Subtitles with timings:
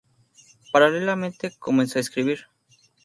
[0.71, 2.45] Paralelamente, comenzó a escribir.